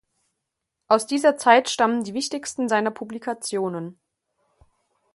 [0.87, 3.99] Aus dieser Zeit stammen die wichtigsten seiner Publikationen.